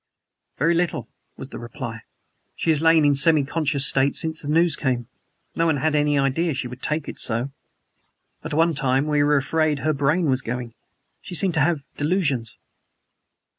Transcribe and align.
"Very 0.57 0.73
little," 0.73 1.07
was 1.37 1.49
the 1.49 1.59
reply; 1.59 2.01
"she 2.55 2.71
has 2.71 2.81
lain 2.81 3.05
in 3.05 3.11
a 3.11 3.15
semi 3.15 3.43
conscious 3.43 3.85
state 3.85 4.15
since 4.15 4.41
the 4.41 4.47
news 4.47 4.75
came. 4.75 5.07
No 5.55 5.67
one 5.67 5.77
had 5.77 5.93
any 5.93 6.17
idea 6.17 6.55
she 6.55 6.67
would 6.67 6.81
take 6.81 7.07
it 7.07 7.19
so. 7.19 7.51
At 8.43 8.55
one 8.55 8.73
time 8.73 9.05
we 9.05 9.21
were 9.21 9.37
afraid 9.37 9.77
her 9.77 9.93
brain 9.93 10.25
was 10.27 10.41
going. 10.41 10.73
She 11.21 11.35
seemed 11.35 11.53
to 11.53 11.59
have 11.59 11.85
delusions." 11.97 12.57